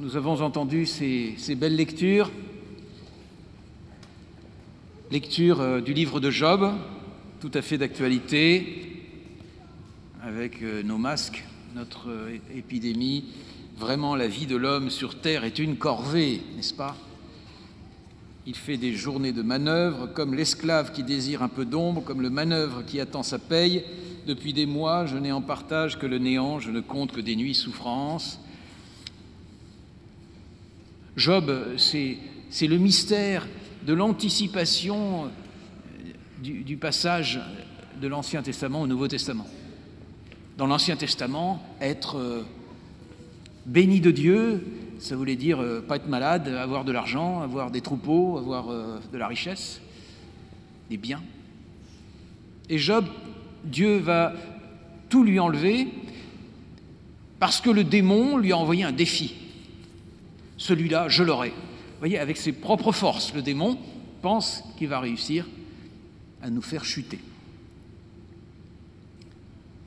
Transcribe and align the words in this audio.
nous 0.00 0.16
avons 0.16 0.42
entendu 0.42 0.86
ces, 0.86 1.34
belles 1.56 1.74
lectures, 1.74 2.30
lecture 5.10 5.60
euh, 5.60 5.80
du 5.80 5.92
livre 5.92 6.20
de 6.20 6.30
Job, 6.30 6.72
tout 7.40 7.50
à 7.52 7.62
fait 7.62 7.78
d'actualité, 7.78 9.02
avec 10.22 10.62
euh, 10.62 10.84
nos 10.84 10.98
masques, 10.98 11.44
notre 11.74 12.10
euh, 12.10 12.38
épidémie. 12.54 13.24
Vraiment, 13.76 14.14
la 14.14 14.28
vie 14.28 14.46
de 14.46 14.54
l'homme 14.54 14.88
sur 14.88 15.20
Terre 15.20 15.42
est 15.42 15.58
une 15.58 15.76
corvée, 15.76 16.42
n'est-ce 16.54 16.74
pas? 16.74 16.96
Il 18.46 18.54
fait 18.54 18.76
des 18.76 18.94
journées 18.94 19.32
de 19.32 19.42
manœuvre, 19.42 20.06
comme 20.06 20.32
l'esclave 20.32 20.92
qui 20.92 21.02
désire 21.02 21.42
un 21.42 21.48
peu 21.48 21.64
d'ombre, 21.64 22.04
comme 22.04 22.22
le 22.22 22.30
manœuvre 22.30 22.84
qui 22.86 23.00
attend 23.00 23.24
sa 23.24 23.40
paye. 23.40 23.82
Depuis 24.28 24.52
des 24.52 24.66
mois, 24.66 25.06
je 25.06 25.16
n'ai 25.16 25.32
en 25.32 25.42
partage 25.42 25.98
que 25.98 26.06
le 26.06 26.18
néant, 26.18 26.60
je 26.60 26.70
ne 26.70 26.80
compte 26.80 27.10
que 27.10 27.20
des 27.20 27.34
nuits 27.34 27.54
souffrances. 27.56 28.38
Job, 31.18 31.52
c'est 31.76 32.16
le 32.62 32.78
mystère 32.78 33.48
de 33.84 33.92
l'anticipation 33.92 35.32
du, 36.40 36.62
du, 36.62 36.76
passage 36.76 37.40
de 38.00 38.06
l'Ancien 38.06 38.40
Testament 38.40 38.82
au 38.82 38.86
Nouveau 38.86 39.08
Testament. 39.08 39.48
Dans 40.56 40.68
l'Ancien 40.68 40.94
Testament, 40.94 41.60
être 41.80 42.18
euh, 42.18 42.42
béni 43.66 44.00
de 44.00 44.12
Dieu, 44.12 44.64
ça 45.00 45.16
voulait 45.16 45.34
dire 45.34 45.60
euh, 45.60 45.80
pas 45.80 45.96
être 45.96 46.06
malade, 46.06 46.46
avoir 46.46 46.84
de 46.84 46.92
l'argent, 46.92 47.42
avoir 47.42 47.72
des 47.72 47.80
troupeaux, 47.80 48.38
avoir 48.38 48.70
euh, 48.70 49.00
de 49.12 49.18
la 49.18 49.26
richesse, 49.26 49.80
des 50.88 50.98
biens. 50.98 51.22
Et 52.68 52.78
Job, 52.78 53.04
Dieu 53.64 53.98
va 53.98 54.34
tout 55.08 55.24
lui 55.24 55.40
enlever 55.40 55.88
parce 57.40 57.60
que 57.60 57.70
le 57.70 57.82
démon 57.82 58.38
lui 58.38 58.52
a 58.52 58.56
envoyé 58.56 58.84
un 58.84 58.92
défi. 58.92 59.47
Celui-là, 60.58 61.08
je 61.08 61.22
l'aurai. 61.22 61.50
Vous 61.50 62.00
voyez, 62.00 62.18
avec 62.18 62.36
ses 62.36 62.52
propres 62.52 62.92
forces, 62.92 63.32
le 63.32 63.42
démon 63.42 63.78
pense 64.20 64.62
qu'il 64.76 64.88
va 64.88 65.00
réussir 65.00 65.46
à 66.42 66.50
nous 66.50 66.62
faire 66.62 66.84
chuter. 66.84 67.20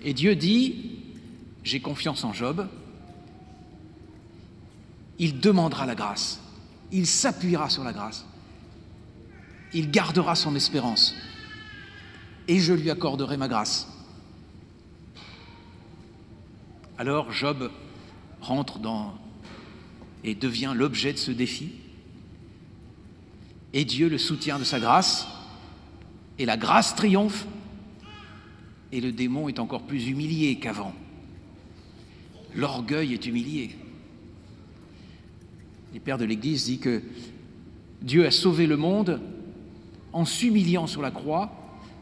Et 0.02 0.14
Dieu 0.14 0.36
dit, 0.36 1.00
j'ai 1.64 1.80
confiance 1.80 2.24
en 2.24 2.34
Job, 2.34 2.68
il 5.20 5.40
demandera 5.40 5.86
la 5.86 5.94
grâce, 5.94 6.42
il 6.92 7.06
s'appuiera 7.06 7.70
sur 7.70 7.84
la 7.84 7.94
grâce, 7.94 8.26
il 9.74 9.92
gardera 9.92 10.36
son 10.36 10.56
espérance, 10.56 11.16
et 12.48 12.60
je 12.60 12.74
lui 12.74 12.90
accorderai 12.90 13.38
ma 13.38 13.48
grâce. 13.48 13.88
Alors 16.98 17.32
Job 17.32 17.72
rentre 18.42 18.80
dans 18.80 19.14
et 20.24 20.36
devient 20.36 20.74
l'objet 20.76 21.14
de 21.14 21.18
ce 21.18 21.32
défi 21.32 21.72
et 23.74 23.86
Dieu 23.86 24.10
le 24.10 24.18
soutient 24.18 24.60
de 24.60 24.64
sa 24.64 24.80
grâce, 24.80 25.28
et 26.38 26.46
la 26.46 26.58
grâce 26.58 26.96
triomphe, 26.96 27.48
et 28.92 29.00
le 29.00 29.12
démon 29.12 29.48
est 29.48 29.60
encore 29.60 29.84
plus 29.84 30.08
humilié 30.08 30.56
qu'avant. 30.56 30.94
L'orgueil 32.54 33.14
est 33.14 33.26
humilié. 33.26 33.78
Les 35.94 36.00
pères 36.02 36.18
de 36.18 36.26
l'Église 36.26 36.66
disent 36.66 36.80
que 36.80 37.02
Dieu 38.02 38.26
a 38.26 38.32
sauvé 38.32 38.68
le 38.68 38.76
monde 38.76 39.22
en 40.12 40.26
s'humiliant 40.26 40.88
sur 40.88 41.02
la 41.02 41.12
croix 41.12 41.52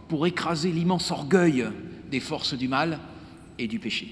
pour 0.07 0.25
écraser 0.25 0.71
l'immense 0.71 1.11
orgueil 1.11 1.65
des 2.09 2.19
forces 2.19 2.55
du 2.55 2.67
mal 2.67 2.99
et 3.59 3.67
du 3.67 3.77
péché. 3.77 4.07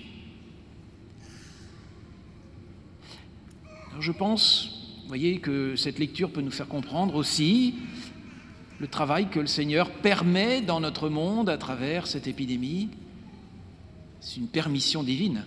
Je 3.99 4.11
pense 4.11 4.77
voyez 5.07 5.39
que 5.39 5.75
cette 5.75 5.99
lecture 5.99 6.31
peut 6.31 6.41
nous 6.41 6.51
faire 6.51 6.67
comprendre 6.67 7.15
aussi 7.15 7.75
le 8.79 8.87
travail 8.87 9.29
que 9.29 9.39
le 9.39 9.47
Seigneur 9.47 9.89
permet 9.89 10.61
dans 10.61 10.79
notre 10.79 11.09
monde 11.09 11.49
à 11.49 11.57
travers 11.57 12.05
cette 12.05 12.27
épidémie. 12.27 12.89
C'est 14.19 14.37
une 14.37 14.47
permission 14.47 15.01
divine. 15.03 15.45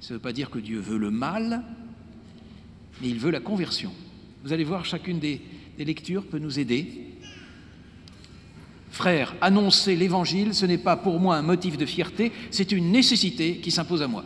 Ça 0.00 0.14
ne 0.14 0.18
veut 0.18 0.22
pas 0.22 0.32
dire 0.32 0.50
que 0.50 0.58
Dieu 0.58 0.78
veut 0.78 0.98
le 0.98 1.10
mal, 1.10 1.64
mais 3.00 3.08
il 3.08 3.18
veut 3.18 3.30
la 3.30 3.40
conversion. 3.40 3.92
Vous 4.44 4.52
allez 4.52 4.64
voir, 4.64 4.84
chacune 4.84 5.18
des, 5.18 5.40
des 5.78 5.84
lectures 5.84 6.26
peut 6.26 6.38
nous 6.38 6.58
aider. 6.58 7.06
Frère, 8.90 9.34
annoncer 9.40 9.96
l'Évangile, 9.96 10.54
ce 10.54 10.66
n'est 10.66 10.78
pas 10.78 10.96
pour 10.96 11.20
moi 11.20 11.36
un 11.36 11.42
motif 11.42 11.76
de 11.76 11.86
fierté, 11.86 12.32
c'est 12.50 12.72
une 12.72 12.92
nécessité 12.92 13.58
qui 13.58 13.70
s'impose 13.70 14.02
à 14.02 14.08
moi. 14.08 14.24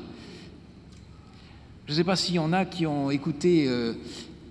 Je 1.86 1.92
ne 1.92 1.96
sais 1.96 2.04
pas 2.04 2.16
s'il 2.16 2.36
y 2.36 2.38
en 2.38 2.54
a 2.54 2.64
qui 2.64 2.86
ont 2.86 3.10
écouté 3.10 3.66
euh, 3.68 3.92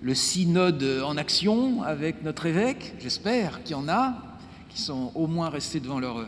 le 0.02 0.14
synode 0.14 0.84
en 1.04 1.16
action 1.16 1.82
avec 1.82 2.22
notre 2.22 2.46
évêque, 2.46 2.94
j'espère 3.00 3.64
qu'il 3.64 3.72
y 3.72 3.74
en 3.74 3.88
a, 3.88 4.14
qui 4.68 4.80
sont 4.80 5.10
au 5.16 5.26
moins 5.26 5.48
restés 5.48 5.80
devant 5.80 5.98
leur, 5.98 6.26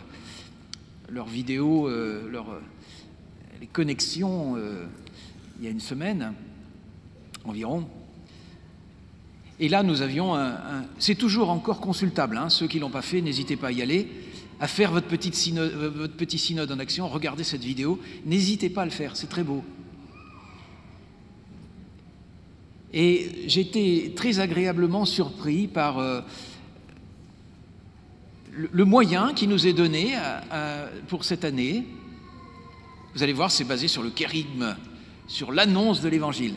leur 1.09 1.27
vidéo, 1.27 1.89
euh, 1.89 2.29
les 3.61 3.69
connexions 3.69 4.57
euh, 4.57 4.85
il 5.61 5.65
y 5.65 5.69
a 5.69 5.71
une 5.71 5.79
semaine 5.79 6.33
environ. 7.45 7.87
Et 9.61 9.69
là, 9.69 9.85
nous 9.85 10.03
avions 10.03 10.35
un. 10.35 10.49
un 10.49 10.85
c'est 10.99 11.15
toujours 11.15 11.51
encore 11.51 11.81
consultable, 11.81 12.37
hein, 12.37 12.49
ceux 12.49 12.67
qui 12.67 12.79
ne 12.79 12.83
l'ont 12.83 12.91
pas 12.91 13.01
fait, 13.01 13.21
n'hésitez 13.21 13.55
pas 13.55 13.69
à 13.69 13.73
y 13.73 13.81
aller, 13.81 14.09
à 14.59 14.67
faire 14.67 14.91
votre, 14.91 15.07
petite 15.07 15.37
synode, 15.37 15.73
votre 15.73 16.15
petit 16.15 16.39
synode 16.39 16.73
en 16.73 16.81
action, 16.81 17.07
regardez 17.07 17.45
cette 17.45 17.63
vidéo, 17.63 18.01
n'hésitez 18.25 18.71
pas 18.71 18.83
à 18.83 18.87
le 18.87 18.91
faire, 18.91 19.15
c'est 19.15 19.29
très 19.29 19.45
beau. 19.45 19.63
Et 22.99 23.45
j'étais 23.47 24.15
très 24.17 24.41
agréablement 24.41 25.05
surpris 25.05 25.67
par 25.67 25.99
euh, 25.99 26.23
le, 28.51 28.85
moyen 28.87 29.35
qui 29.35 29.47
nous 29.47 29.67
est 29.67 29.75
donné 29.75 30.15
à, 30.15 30.43
à, 30.51 30.87
pour 31.07 31.27
cette 31.27 31.45
année. 31.45 31.85
Vous 33.15 33.23
allez 33.23 33.35
voir, 33.35 33.51
c'est 33.51 33.65
basé 33.65 33.87
sur 33.87 34.03
le 34.03 34.09
kérigme, 34.09 34.77
sur 35.29 35.53
l'annonce 35.53 36.01
de 36.01 36.09
l'Évangile. 36.09 36.55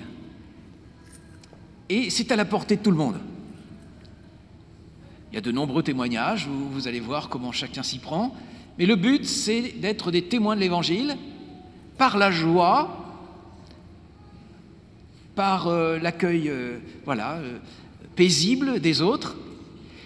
Et 1.90 2.10
c'est 2.10 2.32
à 2.32 2.38
la 2.38 2.46
portée 2.46 2.78
de 2.78 2.84
tout 2.84 2.92
le 2.92 2.98
monde. 2.98 3.20
Il 5.34 5.36
y 5.36 5.38
a 5.38 5.42
de 5.42 5.52
nombreux 5.52 5.84
témoignages 5.84 6.48
où 6.48 6.70
vous 6.72 6.88
allez 6.88 7.02
voir 7.02 7.28
comment 7.28 7.52
chacun 7.52 7.84
s'y 7.84 8.00
prend. 8.00 8.34
Mais 8.78 8.86
le 8.86 8.96
but, 8.96 9.26
c'est 9.26 9.74
d'être 9.82 10.10
des 10.10 10.24
témoins 10.24 10.56
de 10.56 10.62
l'Évangile 10.62 11.18
par 11.98 12.18
la 12.18 12.32
joie 12.32 13.09
par 15.40 15.70
euh, 15.70 15.98
l'accueil 16.00 16.50
euh, 16.50 16.80
voilà, 17.06 17.36
euh, 17.36 17.60
paisible 18.18 18.82
des 18.82 19.02
autres. 19.02 19.38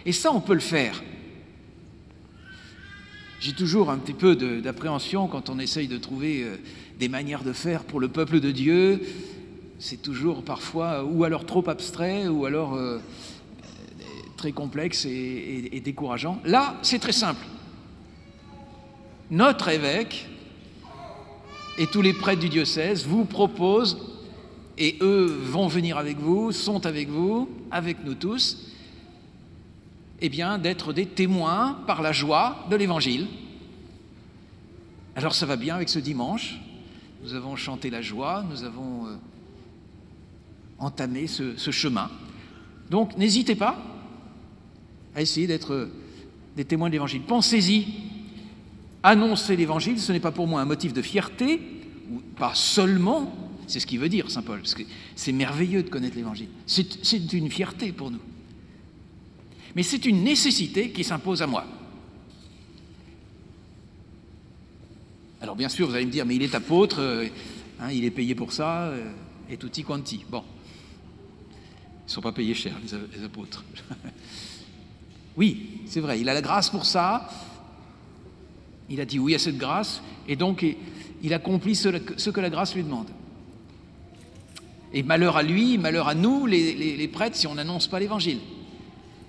Et 0.06 0.12
ça, 0.12 0.32
on 0.32 0.40
peut 0.40 0.54
le 0.54 0.60
faire. 0.60 1.02
J'ai 3.40 3.54
toujours 3.54 3.90
un 3.90 3.98
petit 3.98 4.14
peu 4.14 4.36
d'appréhension 4.36 5.28
quand 5.28 5.50
on 5.50 5.58
essaye 5.58 5.88
de 5.88 5.98
trouver 5.98 6.46
des 7.00 7.10
manières 7.10 7.44
de 7.44 7.52
faire 7.52 7.84
pour 7.84 8.00
le 8.00 8.10
peuple 8.10 8.42
de 8.42 8.52
Dieu. 8.52 9.02
C'est 9.80 10.04
toujours 10.04 10.44
parfois 10.44 11.04
ou 11.04 11.24
alors 11.24 11.48
trop 11.48 11.68
abstrait 11.68 12.28
ou 12.28 12.46
alors 12.46 12.80
très 14.38 14.52
complexe 14.52 15.06
et 15.06 15.82
décourageant. 15.84 16.40
Là, 16.46 16.78
c'est 16.84 17.00
très 17.00 17.12
simple. 17.12 17.44
Notre 19.32 19.70
évêque 19.70 20.30
et 21.80 21.88
tous 21.88 22.04
les 22.04 22.14
prêtres 22.14 22.42
du 22.42 22.50
diocèse 22.50 23.08
vous 23.08 23.26
proposent 23.26 24.13
et 24.78 24.98
eux 25.02 25.26
vont 25.26 25.68
venir 25.68 25.98
avec 25.98 26.18
vous, 26.18 26.52
sont 26.52 26.86
avec 26.86 27.10
vous, 27.10 27.50
avec 27.72 28.04
nous 28.04 28.16
tous, 28.16 28.72
eh 30.22 30.30
bien, 30.30 30.58
d'être 30.58 30.94
des 30.94 31.06
témoins 31.06 31.80
par 31.86 32.02
la 32.02 32.12
joie 32.12 32.66
de 32.70 32.76
l'Évangile. 32.76 33.28
Alors 35.16 35.36
ça 35.36 35.46
va 35.46 35.58
bien 35.58 35.76
avec 35.76 35.90
ce 35.90 36.00
dimanche. 36.00 36.60
Nous 37.24 37.36
avons 37.36 37.56
chanté 37.56 37.90
la 37.90 38.02
joie, 38.02 38.44
nous 38.50 38.64
avons 38.64 39.06
euh, 39.06 39.16
entamé 40.80 41.28
ce, 41.28 41.72
chemin. 41.72 42.10
Donc 42.90 43.18
n'hésitez 43.18 43.56
pas 43.56 43.78
à 45.16 45.22
essayer 45.22 45.46
d'être 45.46 45.90
des 46.56 46.66
témoins 46.66 46.90
de 46.90 46.94
l'Évangile. 46.94 47.22
Pensez-y. 47.22 47.88
Annoncer 49.06 49.58
l'Évangile, 49.58 50.00
ce 50.00 50.14
n'est 50.14 50.22
pas 50.22 50.32
pour 50.32 50.48
moi 50.48 50.62
un 50.62 50.66
motif 50.66 50.94
de 50.94 51.02
fierté, 51.02 51.60
ou 52.10 52.22
pas 52.38 52.54
seulement 52.56 53.43
c'est 53.68 53.80
ce 53.80 53.88
qu'il 53.88 54.00
veut 54.00 54.10
dire, 54.10 54.30
Saint 54.30 54.42
Paul, 54.42 54.60
parce 54.60 54.74
que 54.74 54.84
c'est 55.16 55.32
merveilleux 55.32 55.84
de 55.84 55.90
connaître 55.90 56.16
l'Évangile. 56.16 56.50
C'est 56.66 57.34
une 57.34 57.50
fierté 57.50 57.92
pour 57.92 58.12
nous. 58.12 58.20
Mais 59.76 59.84
c'est 59.84 60.06
une 60.06 60.24
nécessité 60.24 60.92
qui 60.92 61.04
s'impose 61.04 61.42
à 61.42 61.48
moi. 61.48 61.66
Alors 65.42 65.56
bien 65.56 65.70
sûr, 65.70 65.88
vous 65.90 65.96
allez 65.96 66.06
me 66.06 66.12
dire, 66.12 66.26
mais 66.26 66.36
il 66.36 66.44
est 66.44 66.56
apôtre, 66.56 67.02
euh, 67.02 67.28
hein, 67.80 67.92
il 67.92 68.06
est 68.06 68.12
payé 68.12 68.34
pour 68.34 68.54
ça, 68.54 68.84
euh, 68.84 69.12
et 69.50 69.58
tutti 69.58 69.84
quanti. 69.84 70.24
Bon, 70.30 70.44
ils 71.52 72.06
ne 72.06 72.12
sont 72.12 72.22
pas 72.22 72.32
payés 72.32 72.54
cher, 72.54 72.76
les, 72.82 73.18
les 73.18 73.26
apôtres. 73.26 73.64
oui, 75.38 75.82
c'est 75.86 76.00
vrai, 76.00 76.22
il 76.22 76.30
a 76.30 76.34
la 76.34 76.42
grâce 76.42 76.70
pour 76.70 76.86
ça. 76.86 77.30
Il 78.90 79.02
a 79.02 79.06
dit 79.06 79.20
oui 79.20 79.36
à 79.36 79.40
cette 79.40 79.58
grâce, 79.58 80.02
et 80.28 80.36
donc 80.36 80.66
il 81.24 81.34
accomplit 81.34 81.76
ce, 81.76 81.90
que 82.30 82.42
la 82.42 82.50
grâce 82.50 82.76
lui 82.76 82.84
demande. 82.84 83.08
Et 84.94 85.02
malheur 85.02 85.38
à 85.38 85.44
lui, 85.44 85.78
malheur 85.78 86.08
à 86.08 86.16
nous, 86.16 86.46
les, 86.46 87.08
prêtres, 87.08 87.36
si 87.36 87.48
on 87.48 87.56
n'annonce 87.56 87.88
pas 87.88 88.00
l'évangile. 88.00 88.40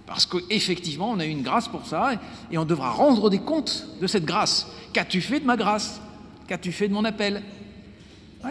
Parce 0.07 0.27
qu'effectivement, 0.27 1.11
on 1.11 1.19
a 1.19 1.25
eu 1.25 1.31
une 1.31 1.43
grâce 1.43 1.69
pour 1.69 1.87
ça, 1.87 2.13
et 2.51 2.59
on 2.59 2.67
devra 2.67 2.91
rendre 2.91 3.31
des 3.31 3.39
comptes 3.39 3.87
de 4.01 4.07
cette 4.07 4.27
grâce. 4.27 4.67
Qu'as-tu 4.93 5.23
fait 5.23 5.41
de 5.41 5.47
ma 5.47 5.57
grâce? 5.57 6.01
Qu'as-tu 6.47 6.71
fait 6.71 6.89
de 6.89 6.93
mon 6.93 7.05
appel? 7.05 7.43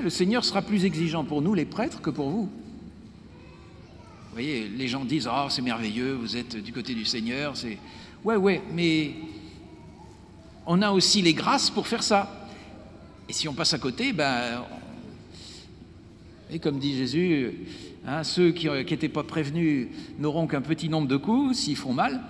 Le 0.02 0.10
Seigneur 0.10 0.44
sera 0.44 0.64
plus 0.64 0.86
exigeant 0.86 1.24
pour 1.24 1.44
nous, 1.44 1.54
les 1.54 1.66
prêtres, 1.66 2.02
que 2.02 2.10
pour 2.10 2.30
vous. 2.30 2.44
Vous 2.46 4.34
voyez, 4.34 4.68
les 4.68 4.88
gens 4.88 5.06
disent 5.06 5.30
Ah, 5.32 5.46
c'est 5.52 5.62
merveilleux, 5.62 6.14
vous 6.14 6.36
êtes 6.36 6.56
du 6.56 6.74
côté 6.74 6.96
du 6.96 7.06
Seigneur. 7.06 7.56
C'est 7.56 7.78
Ouais, 8.24 8.36
ouais, 8.36 8.62
mais 8.74 9.12
on 10.66 10.82
a 10.82 10.90
aussi 10.92 11.22
les 11.22 11.36
grâces 11.36 11.70
pour 11.70 11.88
faire 11.88 12.02
ça. 12.02 12.48
Et 13.30 13.34
si 13.34 13.48
on 13.48 13.54
passe 13.54 13.74
à 13.74 13.78
côté, 13.78 14.14
ben. 14.14 14.64
Et 16.52 16.60
comme 16.60 16.80
dit 16.80 16.96
Jésus, 16.96 17.54
hein, 18.06 18.24
ceux 18.24 18.52
qui 18.52 18.68
n'étaient 18.68 19.10
pas 19.10 19.24
prévenus 19.24 19.88
n'auront 20.20 20.48
qu'un 20.48 20.62
petit 20.62 20.90
nombre 20.90 21.08
de 21.08 21.18
coups 21.18 21.58
s'ils 21.58 21.76
font 21.76 21.94
mal, 21.94 22.22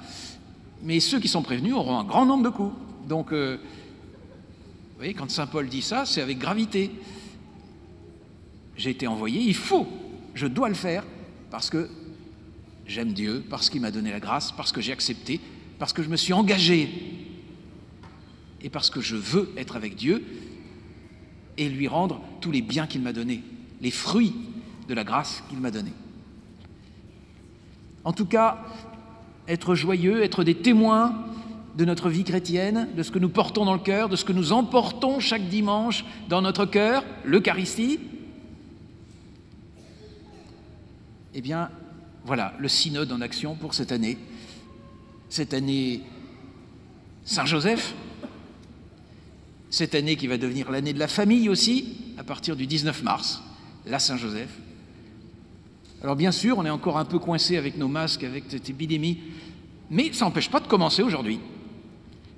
mais 0.83 0.99
ceux 0.99 1.19
qui 1.19 1.27
sont 1.27 1.41
prévenus 1.41 1.73
auront 1.73 1.97
un 1.97 2.03
grand 2.03 2.25
nombre 2.25 2.43
de 2.43 2.49
coups. 2.49 2.73
Donc, 3.07 3.31
euh, 3.31 3.57
vous 3.57 4.97
voyez, 4.97 5.13
quand 5.13 5.29
saint 5.29 5.47
Paul 5.47 5.67
dit 5.67 5.81
ça, 5.81 6.05
c'est 6.05 6.21
avec 6.21 6.37
gravité. 6.37 6.91
J'ai 8.77 8.91
été 8.91 9.07
envoyé, 9.07 9.41
il 9.41 9.55
faut, 9.55 9.87
je 10.33 10.47
dois 10.47 10.69
le 10.69 10.75
faire, 10.75 11.03
parce 11.51 11.69
que 11.69 11.89
j'aime 12.87 13.13
Dieu, 13.13 13.43
parce 13.49 13.69
qu'il 13.69 13.81
m'a 13.81 13.91
donné 13.91 14.11
la 14.11 14.19
grâce, 14.19 14.51
parce 14.51 14.71
que 14.71 14.81
j'ai 14.81 14.91
accepté, 14.91 15.39
parce 15.79 15.93
que 15.93 16.03
je 16.03 16.09
me 16.09 16.15
suis 16.15 16.33
engagé 16.33 16.89
et 18.61 18.69
parce 18.69 18.89
que 18.89 19.01
je 19.01 19.15
veux 19.15 19.51
être 19.57 19.75
avec 19.75 19.95
Dieu 19.95 20.23
et 21.57 21.69
lui 21.69 21.87
rendre 21.87 22.21
tous 22.41 22.51
les 22.51 22.61
biens 22.61 22.87
qu'il 22.87 23.01
m'a 23.01 23.13
donnés, 23.13 23.43
les 23.83 23.91
fruits 23.91 24.33
de 24.87 24.93
la 24.95 25.03
grâce 25.03 25.43
qu'il 25.49 25.59
m'a 25.59 25.69
donnée. 25.69 25.93
En 28.03 28.13
tout 28.13 28.25
cas, 28.25 28.65
être 29.47 29.75
joyeux, 29.75 30.23
être 30.23 30.43
des 30.43 30.55
témoins 30.55 31.13
de 31.77 31.85
notre 31.85 32.09
vie 32.09 32.23
chrétienne, 32.23 32.89
de 32.95 33.03
ce 33.03 33.11
que 33.11 33.19
nous 33.19 33.29
portons 33.29 33.65
dans 33.65 33.73
le 33.73 33.79
cœur, 33.79 34.09
de 34.09 34.15
ce 34.15 34.25
que 34.25 34.33
nous 34.33 34.51
emportons 34.51 35.19
chaque 35.19 35.47
dimanche 35.49 36.03
dans 36.29 36.41
notre 36.41 36.65
cœur, 36.65 37.03
l'Eucharistie, 37.23 37.99
Eh 41.35 41.41
bien, 41.41 41.69
voilà, 42.25 42.53
le 42.59 42.67
synode 42.67 43.11
en 43.11 43.21
action 43.21 43.55
pour 43.55 43.73
cette 43.73 43.91
année. 43.91 44.17
Cette 45.29 45.53
année 45.53 46.01
Saint-Joseph, 47.25 47.95
cette 49.71 49.95
année 49.95 50.15
qui 50.15 50.27
va 50.27 50.37
devenir 50.37 50.69
l'année 50.69 50.93
de 50.93 50.99
la 50.99 51.07
famille 51.07 51.49
aussi, 51.49 51.97
à 52.17 52.23
partir 52.23 52.55
du 52.55 52.67
19 52.67 53.01
mars, 53.01 53.41
la 53.85 53.99
Saint-Joseph. 53.99 54.49
Alors 56.01 56.15
bien 56.15 56.31
sûr, 56.31 56.57
on 56.57 56.65
est 56.65 56.69
encore 56.69 56.97
un 56.97 57.05
peu 57.05 57.19
coincé 57.19 57.57
avec 57.57 57.77
nos 57.77 57.87
masques, 57.87 58.23
avec 58.23 58.45
cette 58.49 58.69
épidémie, 58.69 59.19
mais 59.89 60.11
ça 60.11 60.25
n'empêche 60.25 60.49
pas 60.49 60.59
de 60.59 60.67
commencer 60.67 61.01
aujourd'hui. 61.01 61.39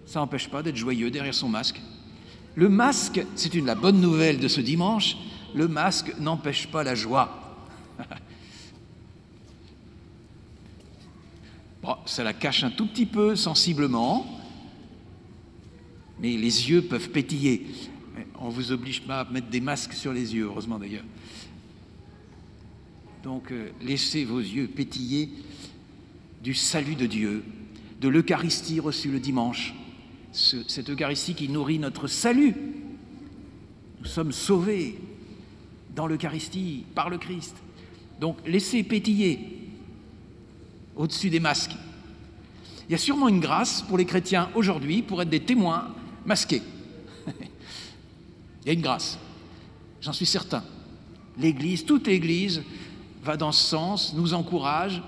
Ça 0.05 0.19
n'empêche 0.19 0.47
pas 0.49 0.61
d'être 0.61 0.75
joyeux 0.75 1.09
derrière 1.09 1.33
son 1.33 1.49
masque. 1.49 1.81
Le 2.53 2.69
masque, 2.69 3.25
c'est 3.35 3.55
une 3.55 3.65
la 3.65 3.75
bonne 3.75 3.99
nouvelle 3.99 4.39
de 4.39 4.47
ce 4.47 4.61
dimanche, 4.61 5.17
le 5.55 5.67
masque 5.67 6.13
n'empêche 6.19 6.67
pas 6.67 6.83
la 6.83 6.95
joie. 6.95 7.57
ça 12.05 12.23
la 12.23 12.33
cache 12.33 12.63
un 12.63 12.71
tout 12.71 12.87
petit 12.87 13.05
peu 13.05 13.35
sensiblement, 13.35 14.25
mais 16.19 16.37
les 16.37 16.69
yeux 16.69 16.81
peuvent 16.81 17.09
pétiller. 17.09 17.67
On 18.45 18.49
vous 18.49 18.71
oblige 18.71 19.01
pas 19.01 19.21
à 19.21 19.25
mettre 19.31 19.47
des 19.47 19.59
masques 19.59 19.93
sur 19.93 20.13
les 20.13 20.35
yeux, 20.35 20.43
heureusement 20.43 20.77
d'ailleurs. 20.77 21.03
Donc 23.23 23.51
euh, 23.51 23.71
laissez 23.81 24.23
vos 24.23 24.37
yeux 24.37 24.67
pétiller 24.67 25.31
du 26.43 26.53
salut 26.53 26.93
de 26.93 27.07
Dieu, 27.07 27.43
de 28.01 28.07
l'Eucharistie 28.07 28.79
reçue 28.79 29.09
le 29.09 29.19
dimanche, 29.19 29.73
cette 30.31 30.91
Eucharistie 30.91 31.33
qui 31.33 31.49
nourrit 31.49 31.79
notre 31.79 32.05
salut. 32.05 32.53
Nous 34.01 34.05
sommes 34.05 34.31
sauvés 34.31 34.99
dans 35.95 36.05
l'Eucharistie 36.05 36.83
par 36.93 37.09
le 37.09 37.17
Christ. 37.17 37.55
Donc 38.21 38.37
laissez 38.45 38.83
pétiller 38.83 39.39
au-dessus 40.95 41.31
des 41.31 41.39
masques. 41.39 41.75
Il 42.87 42.91
y 42.91 42.95
a 42.95 42.99
sûrement 42.99 43.27
une 43.27 43.39
grâce 43.39 43.81
pour 43.81 43.97
les 43.97 44.05
chrétiens 44.05 44.51
aujourd'hui 44.53 45.01
pour 45.01 45.19
être 45.23 45.31
des 45.31 45.43
témoins 45.43 45.95
masqués. 46.27 46.61
Il 48.65 48.69
y 48.69 48.71
a 48.71 48.73
une 48.73 48.81
grâce, 48.81 49.19
j'en 50.01 50.13
suis 50.13 50.25
certain. 50.25 50.63
L'Église, 51.37 51.85
toute 51.85 52.07
l'Église 52.07 52.63
va 53.23 53.37
dans 53.37 53.51
ce 53.51 53.63
sens, 53.63 54.13
nous 54.15 54.33
encourage 54.33 55.03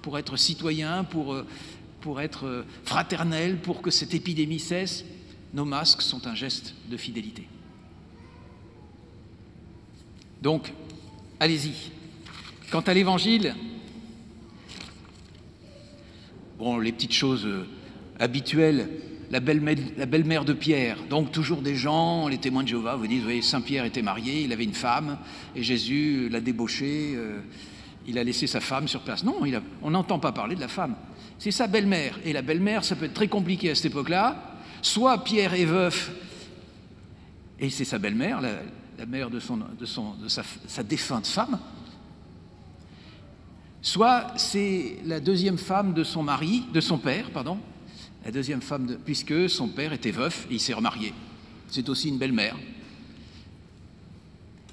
pour 0.00 0.18
être 0.18 0.36
citoyens, 0.36 1.04
pour, 1.04 1.34
euh, 1.34 1.46
pour 2.00 2.20
être 2.22 2.46
euh, 2.46 2.62
fraternels, 2.84 3.58
pour 3.58 3.82
que 3.82 3.90
cette 3.90 4.14
épidémie 4.14 4.60
cesse. 4.60 5.04
Nos 5.52 5.64
masques 5.64 6.02
sont 6.02 6.26
un 6.26 6.34
geste 6.34 6.74
de 6.90 6.96
fidélité. 6.96 7.46
Donc, 10.42 10.72
allez-y. 11.40 11.72
Quant 12.70 12.80
à 12.80 12.92
l'Évangile, 12.92 13.54
bon, 16.58 16.78
les 16.78 16.92
petites 16.92 17.12
choses 17.12 17.46
euh, 17.46 17.66
habituelles, 18.18 18.88
la 19.34 20.06
belle-mère 20.06 20.44
de 20.44 20.52
Pierre, 20.52 20.96
donc 21.10 21.32
toujours 21.32 21.60
des 21.60 21.74
gens, 21.74 22.28
les 22.28 22.38
témoins 22.38 22.62
de 22.62 22.68
Jéhovah 22.68 22.94
vous 22.94 23.08
disent, 23.08 23.24
oui, 23.26 23.42
Saint 23.42 23.62
Pierre 23.62 23.84
était 23.84 24.00
marié, 24.00 24.42
il 24.42 24.52
avait 24.52 24.62
une 24.62 24.74
femme, 24.74 25.18
et 25.56 25.62
Jésus 25.64 26.28
l'a 26.28 26.40
débauché, 26.40 27.14
euh, 27.16 27.40
il 28.06 28.16
a 28.16 28.22
laissé 28.22 28.46
sa 28.46 28.60
femme 28.60 28.86
sur 28.86 29.00
place. 29.00 29.24
Non, 29.24 29.40
on 29.82 29.90
n'entend 29.90 30.20
pas 30.20 30.30
parler 30.30 30.54
de 30.54 30.60
la 30.60 30.68
femme. 30.68 30.94
C'est 31.40 31.50
sa 31.50 31.66
belle-mère. 31.66 32.20
Et 32.24 32.32
la 32.32 32.42
belle-mère, 32.42 32.84
ça 32.84 32.94
peut 32.94 33.06
être 33.06 33.14
très 33.14 33.26
compliqué 33.26 33.70
à 33.70 33.74
cette 33.74 33.86
époque-là. 33.86 34.56
Soit 34.82 35.24
Pierre 35.24 35.54
est 35.54 35.64
veuf, 35.64 36.12
et 37.58 37.70
c'est 37.70 37.84
sa 37.84 37.98
belle-mère, 37.98 38.40
la, 38.40 39.06
mère 39.06 39.30
de, 39.30 39.40
son, 39.40 39.56
de 39.56 40.28
sa 40.28 40.82
défunte 40.84 41.26
femme, 41.26 41.58
soit 43.82 44.28
c'est 44.36 44.98
la 45.04 45.18
deuxième 45.18 45.58
femme 45.58 45.92
de 45.92 46.04
son 46.04 46.22
mari, 46.22 46.62
de 46.72 46.80
son 46.80 46.98
père, 46.98 47.30
pardon, 47.30 47.58
la 48.24 48.30
deuxième 48.30 48.62
femme, 48.62 48.98
puisque 49.04 49.50
son 49.50 49.68
père 49.68 49.92
était 49.92 50.10
veuf 50.10 50.46
et 50.50 50.54
il 50.54 50.60
s'est 50.60 50.72
remarié. 50.72 51.12
C'est 51.68 51.88
aussi 51.88 52.08
une 52.08 52.18
belle-mère. 52.18 52.56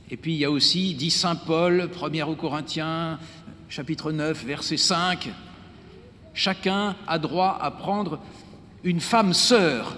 Et 0.10 0.18
puis 0.18 0.34
il 0.34 0.40
y 0.40 0.46
a 0.46 0.52
aussi, 0.52 0.94
dit 0.94 1.12
Saint 1.12 1.36
Paul, 1.36 1.90
1 2.02 2.26
aux 2.26 2.36
Corinthiens, 2.36 3.20
chapitre 3.68 4.12
9, 4.12 4.46
verset 4.46 4.78
5, 4.78 5.30
chacun 6.34 6.96
a 7.08 7.20
droit 7.20 7.58
à 7.62 7.72
prendre 7.72 8.20
une 8.84 9.02
femme 9.02 9.34
sœur 9.34 9.98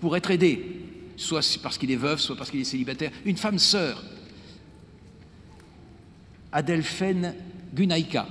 pour 0.00 0.16
être 0.16 0.30
aidé, 0.30 0.80
soit 1.16 1.58
parce 1.62 1.78
qu'il 1.78 1.90
est 1.90 1.96
veuf, 1.96 2.20
soit 2.20 2.36
parce 2.36 2.50
qu'il 2.50 2.60
est 2.60 2.64
célibataire, 2.64 3.12
une 3.24 3.36
femme 3.36 3.58
sœur. 3.58 4.02
Adelphène 6.52 7.34
Gunaïka, 7.72 8.26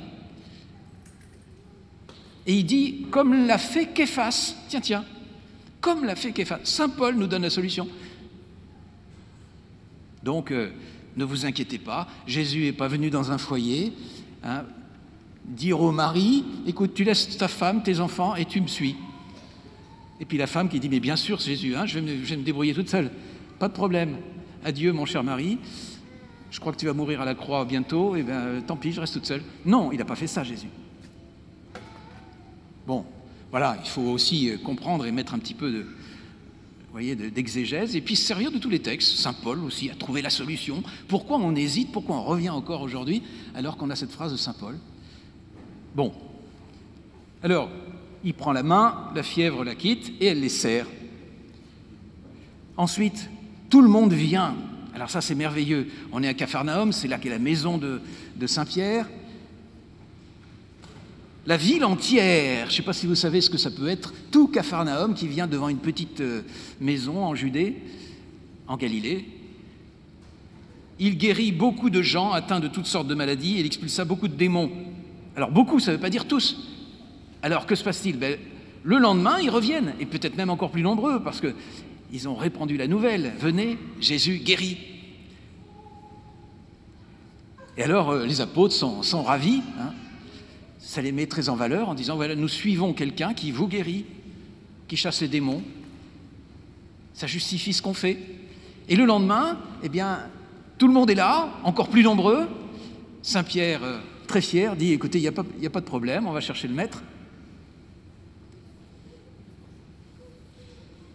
et 2.49 2.53
il 2.53 2.65
dit, 2.65 3.05
comme 3.11 3.45
l'a 3.45 3.59
fait 3.59 3.93
Képhas, 3.93 4.55
tiens, 4.69 4.81
tiens, 4.81 5.05
comme 5.81 6.03
l'a 6.03 6.15
fait 6.15 6.31
Képhas. 6.31 6.61
Saint 6.63 6.89
Paul 6.89 7.15
nous 7.15 7.27
donne 7.27 7.43
la 7.43 7.51
solution. 7.51 7.87
Donc, 10.23 10.49
euh, 10.49 10.71
ne 11.15 11.25
vous 11.25 11.45
inquiétez 11.45 11.77
pas, 11.77 12.07
Jésus 12.25 12.63
n'est 12.63 12.73
pas 12.73 12.87
venu 12.87 13.11
dans 13.11 13.31
un 13.31 13.37
foyer 13.37 13.93
hein, 14.43 14.63
dire 15.45 15.79
au 15.79 15.91
mari, 15.91 16.43
écoute, 16.65 16.95
tu 16.95 17.03
laisses 17.03 17.37
ta 17.37 17.47
femme, 17.47 17.83
tes 17.83 17.99
enfants, 17.99 18.35
et 18.35 18.45
tu 18.45 18.61
me 18.61 18.67
suis. 18.67 18.95
Et 20.19 20.25
puis 20.25 20.39
la 20.39 20.47
femme 20.47 20.69
qui 20.69 20.79
dit, 20.79 20.89
mais 20.89 20.99
bien 20.99 21.17
sûr, 21.17 21.39
Jésus, 21.39 21.75
hein, 21.75 21.85
je, 21.85 21.99
vais 21.99 22.35
me, 22.35 22.43
débrouiller 22.43 22.73
toute 22.73 22.89
seule. 22.89 23.11
Pas 23.59 23.67
de 23.67 23.73
problème. 23.73 24.17
Adieu, 24.65 24.91
mon 24.91 25.05
cher 25.05 25.23
mari. 25.23 25.59
Je 26.49 26.59
crois 26.59 26.73
que 26.73 26.79
tu 26.79 26.87
vas 26.87 26.93
mourir 26.93 27.21
à 27.21 27.25
la 27.25 27.35
croix 27.35 27.63
bientôt. 27.63 28.15
Et 28.15 28.23
bien, 28.23 28.59
tant 28.65 28.75
pis, 28.75 28.91
je 28.91 29.01
reste 29.01 29.13
toute 29.13 29.27
seule. 29.27 29.43
Non, 29.67 29.91
il 29.91 29.99
n'a 29.99 30.05
pas 30.05 30.15
fait 30.15 30.25
ça, 30.25 30.43
Jésus. 30.43 30.69
Bon, 32.89 33.05
voilà, 33.51 33.77
il 33.83 33.87
faut 33.87 34.01
aussi 34.01 34.49
euh, 34.49 34.57
comprendre 34.57 35.05
et 35.05 35.11
mettre 35.11 35.35
un 35.35 35.37
petit 35.37 35.53
peu 35.53 35.71
de, 35.71 35.85
voyez, 36.91 37.15
d'exégèse, 37.15 37.95
et 37.95 38.01
puis 38.01 38.15
se 38.15 38.25
servir 38.25 38.51
de 38.51 38.57
tous 38.57 38.71
les 38.71 38.79
textes. 38.79 39.11
Saint 39.11 39.33
Paul 39.33 39.59
aussi 39.59 39.91
a 39.91 39.93
trouvé 39.93 40.23
la 40.23 40.31
solution. 40.31 40.81
Pourquoi 41.07 41.37
on 41.37 41.55
hésite? 41.55 41.91
Pourquoi 41.91 42.15
on 42.15 42.23
revient 42.23 42.49
encore 42.49 42.81
aujourd'hui 42.81 43.21
alors 43.53 43.77
qu'on 43.77 43.91
a 43.91 43.95
cette 43.95 44.09
phrase 44.09 44.31
de 44.31 44.37
Saint 44.37 44.55
Paul? 44.59 44.79
Bon, 45.93 46.11
alors, 47.43 47.69
il 48.23 48.33
prend 48.33 48.53
la 48.53 48.63
main, 48.63 49.11
la 49.13 49.21
fièvre 49.21 49.63
la 49.63 49.75
quitte, 49.75 50.11
et 50.19 50.25
elle 50.25 50.39
les 50.39 50.49
serre. 50.49 50.87
Ensuite, 52.75 53.29
tout 53.69 53.83
le 53.83 53.87
monde 53.87 54.13
vient. 54.13 54.55
Alors 54.95 55.11
ça, 55.11 55.21
c'est 55.21 55.35
merveilleux. 55.35 55.89
On 56.11 56.23
est 56.23 56.27
à 56.27 56.33
Capharnaüm, 56.33 56.91
c'est 56.91 57.07
là 57.07 57.19
qu'est 57.19 57.29
la 57.29 57.37
maison 57.37 57.77
de, 57.77 58.01
de 58.35 58.47
Saint-Pierre 58.47 59.07
la 61.49 61.57
ville 61.57 61.83
entière, 61.83 62.67
je 62.67 62.71
ne 62.73 62.75
sais 62.75 62.83
pas 62.83 62.93
si 62.93 63.07
vous 63.07 63.15
savez 63.15 63.41
ce 63.41 63.49
que 63.49 63.57
ça 63.57 63.71
peut 63.71 63.87
être, 63.87 64.13
tout 64.29 64.49
Capharnaüm 64.49 65.15
qui 65.15 65.27
vient 65.27 65.47
devant 65.47 65.67
une 65.67 65.79
petite 65.79 66.21
euh, 66.21 66.43
maison 66.79 67.25
en 67.25 67.33
Judée, 67.33 67.75
en 68.67 68.77
Galilée. 68.77 69.25
Il 70.99 71.17
guérit 71.17 71.51
beaucoup 71.51 71.89
de 71.89 72.03
gens 72.03 72.33
atteints 72.33 72.59
de 72.59 72.67
toutes 72.67 72.85
sortes 72.85 73.07
de 73.07 73.15
maladies 73.15 73.57
et 73.57 73.61
il 73.61 73.65
expulsa 73.65 74.05
beaucoup 74.05 74.27
de 74.27 74.35
démons. 74.35 74.69
Alors 75.35 75.49
beaucoup, 75.49 75.79
ça 75.79 75.89
ne 75.89 75.95
veut 75.95 76.01
pas 76.01 76.11
dire 76.11 76.27
tous. 76.27 76.55
Alors 77.41 77.65
que 77.65 77.73
se 77.73 77.83
passe-t-il? 77.83 78.19
Ben, 78.19 78.37
Le 78.83 78.99
lendemain, 78.99 79.39
ils 79.41 79.49
reviennent, 79.49 79.95
et 79.99 80.05
peut-être 80.05 80.37
même 80.37 80.51
encore 80.51 80.69
plus 80.69 80.83
nombreux, 80.83 81.23
parce 81.23 81.41
qu'ils 81.41 82.29
ont 82.29 82.35
répandu 82.35 82.77
la 82.77 82.85
nouvelle. 82.85 83.33
Venez, 83.39 83.79
Jésus 83.99 84.37
guérit. 84.37 84.77
Et 87.75 87.81
alors, 87.81 88.11
euh, 88.11 88.27
les 88.27 88.39
apôtres 88.39 88.75
sont, 88.75 89.23
ravis. 89.23 89.63
Hein. 89.79 89.93
Ça 90.89 91.03
les 91.03 91.11
met 91.11 91.27
très 91.27 91.49
en 91.49 91.55
valeur 91.55 91.87
en 91.87 91.93
disant, 91.93 92.15
voilà, 92.15 92.33
nous 92.33 92.47
suivons 92.47 92.93
quelqu'un 92.93 93.35
qui 93.35 93.51
vous 93.51 93.67
guérit, 93.67 94.05
qui 94.87 94.97
chasse 94.97 95.21
les 95.21 95.27
démons. 95.27 95.61
Ça 97.13 97.27
justifie 97.27 97.73
ce 97.73 97.83
qu'on 97.83 97.93
fait. 97.93 98.17
Et 98.87 98.95
le 98.95 99.05
lendemain, 99.05 99.59
eh 99.83 99.89
bien, 99.89 100.21
tout 100.79 100.87
le 100.87 100.93
monde 100.95 101.11
est 101.11 101.15
là, 101.15 101.53
encore 101.63 101.89
plus 101.89 102.01
nombreux. 102.01 102.47
Saint-Pierre, 103.21 103.83
euh, 103.83 103.99
très 104.25 104.41
fier, 104.41 104.75
dit, 104.75 104.91
écoutez, 104.91 105.19
il 105.19 105.21
n'y 105.21 105.27
a, 105.27 105.67
a, 105.67 105.69
pas 105.69 105.79
de 105.79 105.85
problème, 105.85 106.25
on 106.25 106.31
va 106.31 106.41
chercher 106.41 106.67
le 106.67 106.73
maître. 106.73 107.03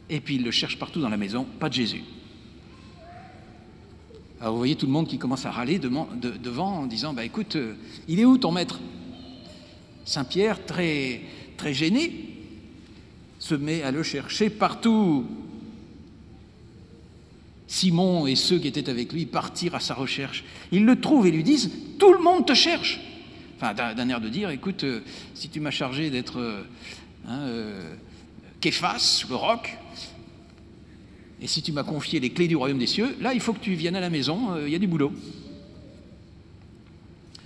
Et 0.09 0.21
puis 0.21 0.37
il 0.37 0.45
le 0.45 0.52
cherche 0.52 0.78
partout 0.78 1.00
dans 1.00 1.09
la 1.09 1.16
maison, 1.16 1.49
pas 1.59 1.69
de 1.69 1.75
Jésus. 1.75 2.04
Alors 4.40 4.52
vous 4.52 4.59
voyez 4.59 4.76
tout 4.76 4.87
le 4.87 4.93
monde 4.93 5.09
qui 5.09 5.19
commence 5.19 5.47
à 5.47 5.50
râler 5.50 5.81
devant 5.81 6.76
en 6.76 6.87
disant 6.87 7.12
bah, 7.12 7.25
Écoute, 7.25 7.57
euh, 7.57 7.75
il 8.07 8.21
est 8.21 8.25
où 8.25 8.38
ton 8.38 8.52
maître? 8.52 8.78
Saint-Pierre, 10.04 10.64
très, 10.64 11.23
très 11.56 11.75
gêné, 11.75 12.12
se 13.38 13.54
met 13.54 13.82
à 13.82 13.90
le 13.90 14.02
chercher 14.02 14.50
partout. 14.50 15.26
Simon 17.66 18.26
et 18.26 18.37
ceux 18.37 18.58
qui 18.58 18.68
étaient 18.68 18.88
avec 18.88 19.12
lui 19.12 19.26
partirent 19.26 19.75
à 19.75 19.80
sa 19.80 19.94
recherche. 19.94 20.44
Ils 20.70 20.84
le 20.84 21.00
trouvent 21.00 21.26
et 21.26 21.30
lui 21.30 21.42
disent 21.42 21.70
Tout 21.99 22.12
le 22.12 22.20
monde 22.20 22.46
te 22.46 22.54
cherche. 22.54 23.00
Enfin, 23.56 23.75
d'un 23.75 24.08
air 24.08 24.20
de 24.20 24.28
dire 24.28 24.50
Écoute, 24.50 24.84
euh, 24.84 25.00
si 25.34 25.49
tu 25.49 25.61
m'as 25.61 25.70
chargé 25.70 26.11
d'être 26.11 26.38
euh, 26.38 26.62
hein, 27.26 27.49
Képhas, 28.61 29.25
le 29.28 29.34
roc, 29.34 29.76
et 31.44 31.46
si 31.46 31.61
tu 31.61 31.73
m'as 31.73 31.84
confié 31.84 32.20
les 32.20 32.30
clés 32.30 32.49
du 32.49 32.56
royaume 32.56 32.78
des 32.78 32.87
cieux, 32.87 33.16
là, 33.20 33.34
il 33.34 33.40
faut 33.40 33.52
que 33.52 33.61
tu 33.61 33.75
viennes 33.75 33.96
à 33.96 34.00
la 34.00 34.08
maison, 34.08 34.52
euh, 34.52 34.66
il 34.66 34.73
y 34.73 34.76
a 34.76 34.78
du 34.78 34.87
boulot. 34.87 35.12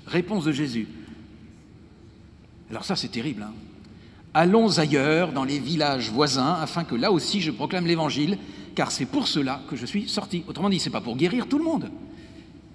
Réponse 0.07 0.45
de 0.45 0.53
Jésus. 0.53 0.87
Alors 2.71 2.85
ça, 2.85 2.97
c'est 2.97 3.09
terrible. 3.09 3.43
Hein. 3.43 3.53
Allons 4.35 4.79
ailleurs, 4.79 5.33
dans 5.33 5.45
les 5.45 5.59
villages 5.59 6.11
voisins, 6.11 6.55
afin 6.61 6.85
que 6.85 6.95
là 6.95 7.11
aussi 7.11 7.41
je 7.41 7.51
proclame 7.51 7.87
l'évangile, 7.87 8.39
car 8.75 8.91
c'est 8.91 9.07
pour 9.07 9.27
cela 9.27 9.63
que 9.69 9.77
je 9.77 9.87
suis 9.87 10.09
sorti. 10.09 10.45
Autrement 10.47 10.69
dit, 10.69 10.79
c'est 10.79 10.91
pas 10.91 11.01
pour 11.01 11.17
guérir 11.17 11.49
tout 11.49 11.59
le 11.59 11.65
monde. 11.65 11.91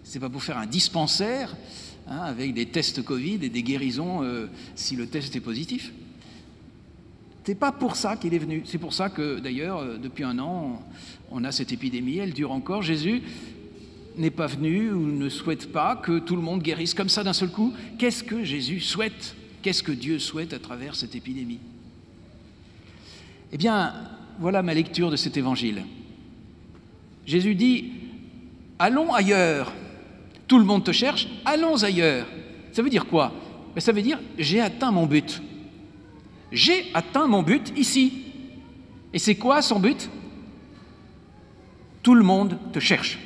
C'est 0.04 0.20
pas 0.20 0.30
pour 0.30 0.44
faire 0.44 0.58
un 0.58 0.66
dispensaire 0.66 1.56
hein, 2.08 2.20
avec 2.20 2.54
des 2.54 2.66
tests 2.66 3.04
Covid 3.04 3.40
et 3.44 3.50
des 3.50 3.64
guérisons 3.64 4.24
euh, 4.24 4.48
si 4.76 4.96
le 4.96 5.08
test 5.08 5.36
est 5.36 5.40
positif. 5.40 5.94
C'est 7.46 7.56
pas 7.56 7.72
pour 7.72 7.96
ça 7.96 8.18
qu'il 8.18 8.34
est 8.34 8.40
venu. 8.40 8.64
C'est 8.66 8.78
pour 8.78 8.94
ça 8.94 9.10
que, 9.10 9.40
d'ailleurs, 9.40 9.80
euh, 9.80 9.98
depuis 9.98 10.24
un 10.24 10.40
an, 10.40 10.82
on 11.30 11.44
a 11.44 11.52
cette 11.52 11.72
épidémie, 11.72 12.18
elle 12.18 12.34
dure 12.34 12.52
encore. 12.52 12.82
Jésus 12.82 13.22
n'est 14.18 14.32
pas 14.32 14.48
venu 14.48 14.92
ou 14.92 15.06
ne 15.06 15.30
souhaite 15.30 15.72
pas 15.72 15.96
que 15.96 16.20
tout 16.20 16.36
le 16.36 16.42
monde 16.42 16.62
guérisse 16.62 16.94
comme 16.94 17.10
ça 17.10 17.24
d'un 17.24 17.34
seul 17.34 17.50
coup. 17.50 17.74
Qu'est-ce 17.98 18.24
que 18.24 18.44
Jésus 18.44 18.80
souhaite? 18.80 19.36
Qu'est-ce 19.63 19.82
que 19.82 19.91
Dieu 19.91 20.20
souhaite 20.20 20.53
à 20.53 20.60
travers 20.60 20.96
cette 20.96 21.15
épidémie? 21.15 21.60
Eh 23.51 23.58
bien, 23.58 23.93
voilà 24.39 24.62
ma 24.62 24.75
lecture 24.75 25.10
de 25.10 25.15
cet 25.15 25.38
évangile. 25.38 25.84
Jésus 27.25 27.55
dit, 27.55 27.91
allons 28.77 29.12
ailleurs. 29.13 29.74
Tout 30.48 30.60
le 30.60 30.65
monde 30.65 30.84
te 30.84 30.91
cherche, 30.91 31.27
allons 31.46 31.82
ailleurs. 31.84 32.27
Ça 32.74 32.84
veut 32.84 32.89
dire 32.91 33.08
quoi? 33.08 33.34
Ben, 33.74 33.82
Ça 33.82 33.91
veut 33.91 34.03
dire, 34.03 34.20
j'ai 34.38 34.62
atteint 34.62 34.91
mon 34.91 35.08
but 35.08 35.41
j'ai 36.53 36.86
atteint 36.93 37.27
mon 37.27 37.41
but 37.41 37.74
ici. 37.75 38.25
Et 39.12 39.20
c'est 39.20 39.36
quoi 39.36 39.62
son 39.62 39.79
but? 39.79 40.10
Tout 42.03 42.15
le 42.15 42.24
monde 42.24 42.58
te 42.72 42.79
cherche. 42.79 43.20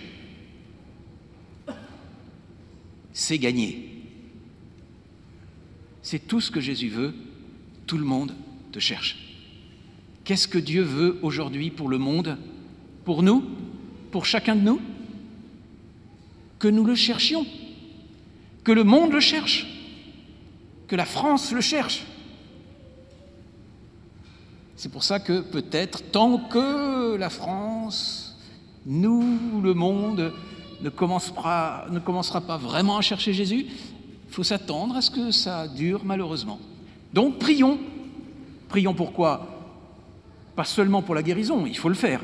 C'est 3.12 3.38
gagné. 3.38 3.97
C'est 6.10 6.26
tout 6.26 6.40
ce 6.40 6.52
que 6.52 6.62
Jésus 6.62 6.88
veut. 6.88 7.14
Tout 7.86 7.98
le 7.98 8.06
monde 8.06 8.34
te 8.72 8.80
cherche. 8.80 9.18
Qu'est-ce 10.24 10.48
que 10.48 10.58
Dieu 10.58 10.82
veut 10.82 11.20
aujourd'hui 11.22 11.70
pour 11.70 11.90
le 11.90 11.98
monde? 11.98 12.38
Pour 13.04 13.24
nous? 13.24 13.44
Pour 14.10 14.26
chacun 14.26 14.56
de 14.56 14.62
nous? 14.62 14.80
Que 16.60 16.70
nous 16.70 16.86
le 16.86 16.96
cherchions. 16.96 17.46
Que 18.64 18.72
le 18.72 18.86
monde 18.86 19.12
le 19.12 19.20
cherche. 19.20 19.68
Que 20.88 20.96
la 20.96 21.04
France 21.04 21.52
le 21.52 21.60
cherche. 21.60 22.06
C'est 24.78 24.90
pour 24.90 25.04
ça 25.04 25.20
que 25.20 25.42
peut-être, 25.42 26.10
tant 26.10 26.38
que 26.38 27.18
la 27.18 27.30
France, 27.30 28.40
nous, 28.86 29.62
le 29.62 29.74
monde, 29.74 30.32
ne 30.80 30.88
commencera, 30.88 31.86
pas 32.48 32.58
vraiment 32.58 32.98
à 32.98 33.02
chercher 33.02 33.34
Jésus, 33.34 33.66
il 34.28 34.34
faut 34.34 34.44
s'attendre 34.44 34.96
à 34.96 35.02
ce 35.02 35.12
que 35.12 35.32
ça 35.32 35.68
dure 35.68 36.02
malheureusement. 36.06 36.60
Donc 37.14 37.40
prions. 37.40 37.80
Prions 38.70 38.94
pourquoi 38.94 39.48
Pas 40.56 40.66
seulement 40.66 41.02
pour 41.02 41.16
la 41.16 41.24
guérison, 41.24 41.66
il 41.66 41.78
faut 41.78 41.90
le 41.90 41.96
faire. 41.96 42.22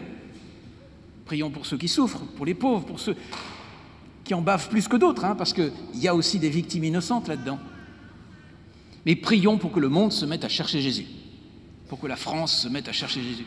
Prions 1.25 1.49
pour 1.49 1.65
ceux 1.65 1.77
qui 1.77 1.87
souffrent, 1.87 2.25
pour 2.35 2.45
les 2.45 2.53
pauvres, 2.53 2.85
pour 2.85 2.99
ceux 2.99 3.15
qui 4.23 4.33
en 4.33 4.41
bavent 4.41 4.69
plus 4.69 4.87
que 4.87 4.97
d'autres, 4.97 5.25
hein, 5.25 5.35
parce 5.35 5.53
qu'il 5.53 5.71
y 5.95 6.07
a 6.07 6.15
aussi 6.15 6.39
des 6.39 6.49
victimes 6.49 6.83
innocentes 6.83 7.27
là-dedans. 7.27 7.59
Mais 9.05 9.15
prions 9.15 9.57
pour 9.57 9.71
que 9.71 9.79
le 9.79 9.89
monde 9.89 10.11
se 10.11 10.25
mette 10.25 10.45
à 10.45 10.49
chercher 10.49 10.81
Jésus 10.81 11.07
pour 11.93 11.99
que 11.99 12.07
la 12.07 12.15
France 12.15 12.61
se 12.61 12.67
mette 12.67 12.87
à 12.87 12.91
chercher 12.91 13.21
Jésus, 13.21 13.45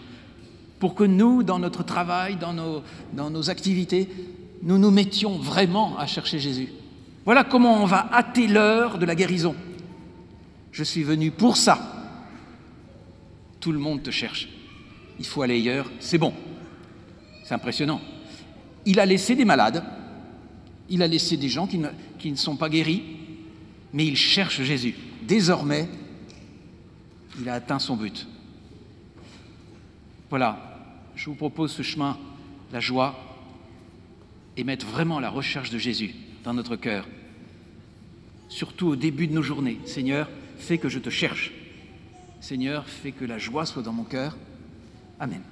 pour 0.79 0.95
que 0.95 1.03
nous, 1.03 1.43
dans 1.43 1.59
notre 1.59 1.83
travail, 1.83 2.37
dans 2.37 2.53
nos, 2.53 2.81
dans 3.13 3.29
nos 3.29 3.51
activités, 3.51 4.09
nous 4.63 4.79
nous 4.79 4.93
mettions 4.93 5.37
vraiment 5.37 5.99
à 5.99 6.07
chercher 6.07 6.39
Jésus. 6.39 6.69
Voilà 7.27 7.43
comment 7.43 7.83
on 7.83 7.87
va 7.87 8.09
hâter 8.13 8.47
l'heure 8.47 8.99
de 8.99 9.05
la 9.05 9.17
guérison. 9.17 9.57
Je 10.71 10.85
suis 10.85 11.03
venu 11.03 11.33
pour 11.33 11.57
ça. 11.57 11.77
Tout 13.59 13.73
le 13.73 13.81
monde 13.81 14.05
te 14.05 14.13
cherche. 14.13 14.49
Il 15.19 15.27
faut 15.27 15.43
aller 15.43 15.55
ailleurs, 15.55 15.91
c'est 15.99 16.19
bon. 16.19 16.33
C'est 17.43 17.55
impressionnant. 17.55 18.01
Il 18.85 19.01
a 19.01 19.07
laissé 19.07 19.35
des 19.35 19.45
malades, 19.45 19.83
il 20.89 21.03
a 21.03 21.09
laissé 21.09 21.37
des 21.37 21.49
gens 21.49 21.67
qui 21.67 21.79
ne, 22.31 22.37
sont 22.37 22.55
pas 22.55 22.69
guéris, 22.69 23.03
mais 23.93 24.07
il 24.07 24.17
cherche 24.17 24.63
Jésus. 24.63 24.95
Désormais, 25.23 25.89
il 27.41 27.49
a 27.49 27.55
atteint 27.55 27.81
son 27.81 27.97
but. 27.97 28.29
Voilà, 30.31 30.79
je 31.17 31.29
vous 31.29 31.35
propose 31.35 31.73
ce 31.73 31.83
chemin, 31.83 32.19
la 32.73 32.79
joie, 32.79 33.19
et 34.57 34.63
mettre 34.63 34.87
vraiment 34.87 35.19
la 35.19 35.29
recherche 35.31 35.71
de 35.71 35.79
Jésus 35.79 36.15
dans 36.47 36.55
notre 36.55 36.77
cœur. 36.77 37.07
Surtout 38.49 38.87
au 38.87 38.97
début 38.97 39.27
de 39.27 39.35
nos 39.35 39.43
journées. 39.43 39.81
Seigneur, 39.85 40.31
fais 40.59 40.79
que 40.79 40.89
je 40.89 41.01
te 41.01 41.11
cherche. 41.11 41.53
Seigneur, 42.41 42.87
fais 42.87 43.11
que 43.11 43.25
la 43.25 43.37
joie 43.37 43.67
soit 43.67 43.83
dans 43.83 43.93
mon 43.93 44.05
cœur. 44.05 44.37
Amen. 45.19 45.43